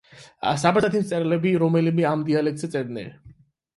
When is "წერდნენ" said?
2.77-3.13